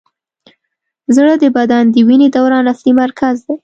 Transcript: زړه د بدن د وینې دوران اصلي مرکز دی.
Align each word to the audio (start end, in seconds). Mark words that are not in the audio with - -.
زړه 1.15 1.33
د 1.43 1.45
بدن 1.57 1.83
د 1.89 1.95
وینې 2.07 2.27
دوران 2.35 2.65
اصلي 2.73 2.93
مرکز 3.01 3.35
دی. 3.45 3.55